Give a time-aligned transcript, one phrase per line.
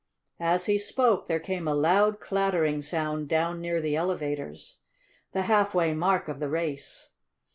[0.39, 4.77] As he spoke there came a loud clattering sound down near the elevators
[5.31, 7.11] the halfway mark of the race.